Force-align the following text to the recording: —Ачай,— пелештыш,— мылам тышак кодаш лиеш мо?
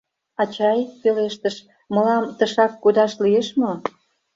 —Ачай,— 0.41 0.79
пелештыш,— 1.01 1.55
мылам 1.93 2.23
тышак 2.37 2.71
кодаш 2.83 3.11
лиеш 3.23 3.47
мо? 3.59 3.71